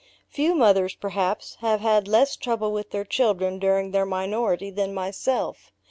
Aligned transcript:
Few 0.29 0.55
mothers, 0.55 0.95
perhaps, 0.95 1.57
have 1.61 1.79
had 1.79 2.07
less 2.07 2.35
trouble 2.35 2.71
with 2.71 2.89
their 2.89 3.05
children 3.05 3.59
during 3.59 3.91
their 3.91 4.03
minority 4.07 4.71
than 4.71 4.95
myself. 4.95 5.71